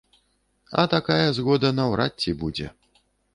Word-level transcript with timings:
А 0.83 0.85
такая 0.93 1.27
згода 1.41 1.71
наўрад 1.81 2.17
ці 2.25 2.35
будзе. 2.41 2.67